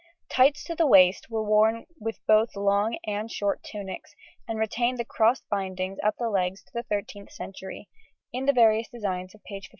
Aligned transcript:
]Tights 0.35 0.63
to 0.63 0.73
the 0.73 0.87
waist 0.87 1.29
were 1.29 1.43
worn 1.45 1.85
with 1.99 2.25
both 2.25 2.55
long 2.55 2.97
and 3.05 3.29
short 3.29 3.61
tunics, 3.61 4.15
and 4.47 4.57
retained 4.57 4.97
the 4.97 5.05
crossed 5.05 5.43
binding 5.47 5.97
up 6.01 6.15
the 6.17 6.27
legs 6.27 6.63
to 6.63 6.71
the 6.73 6.83
13th 6.85 7.31
century, 7.31 7.87
in 8.33 8.47
the 8.47 8.51
various 8.51 8.89
designs 8.89 9.35
of 9.35 9.43
page 9.43 9.65
53. 9.67 9.69